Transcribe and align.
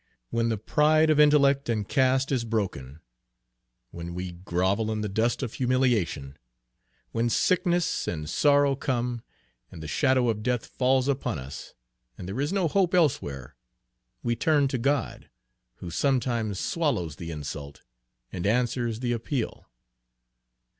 When 0.31 0.49
the 0.49 0.57
pride 0.57 1.11
of 1.11 1.19
intellect 1.19 1.69
and 1.69 1.87
caste 1.87 2.31
is 2.31 2.43
broken; 2.43 3.01
when 3.91 4.15
we 4.15 4.31
grovel 4.31 4.91
in 4.91 5.01
the 5.01 5.07
dust 5.07 5.43
of 5.43 5.53
humiliation; 5.53 6.39
when 7.11 7.29
sickness 7.29 8.07
and 8.07 8.27
sorrow 8.27 8.75
come, 8.75 9.21
and 9.69 9.83
the 9.83 9.87
shadow 9.87 10.27
of 10.29 10.41
death 10.41 10.65
falls 10.65 11.07
upon 11.07 11.37
us, 11.37 11.75
and 12.17 12.27
there 12.27 12.41
is 12.41 12.51
no 12.51 12.67
hope 12.67 12.95
elsewhere, 12.95 13.55
we 14.23 14.35
turn 14.35 14.67
to 14.69 14.79
God, 14.79 15.29
who 15.75 15.91
sometimes 15.91 16.59
swallows 16.59 17.17
the 17.17 17.29
insult, 17.29 17.83
and 18.31 18.47
answers 18.47 19.01
the 19.01 19.11
appeal. 19.11 19.69